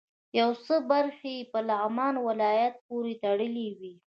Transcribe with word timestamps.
یو 0.39 0.49
څه 0.65 0.75
برخې 0.91 1.31
یې 1.37 1.47
په 1.51 1.59
لغمان 1.69 2.15
ولایت 2.27 2.75
پورې 2.87 3.13
تړلې 3.23 3.67
وې. 3.79 3.93